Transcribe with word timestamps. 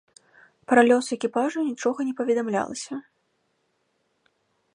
Пра 0.71 0.81
лёс 0.89 1.05
экіпажу 1.17 1.67
нічога 1.69 1.99
не 2.09 2.13
паведамлялася. 2.23 3.01